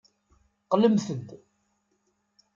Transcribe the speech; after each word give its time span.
Qqlemt-d. 0.63 1.27